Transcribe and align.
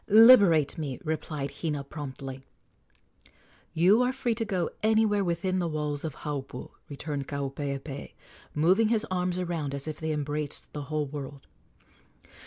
"Liberate 0.07 0.79
me," 0.79 0.99
replied 1.03 1.51
Hina 1.61 1.83
promptly. 1.83 2.41
"You 3.71 4.01
are 4.01 4.11
free 4.11 4.33
to 4.33 4.43
go 4.43 4.71
anywhere 4.81 5.23
within 5.23 5.59
the 5.59 5.67
walls 5.67 6.03
of 6.03 6.15
Haupu," 6.23 6.71
returned 6.89 7.27
Kaupeepee, 7.27 8.15
moving 8.55 8.87
his 8.87 9.05
arms 9.11 9.37
around 9.37 9.75
as 9.75 9.87
if 9.87 9.99
they 9.99 10.11
embraced 10.11 10.73
the 10.73 10.85
whole 10.89 11.05
world. 11.05 11.45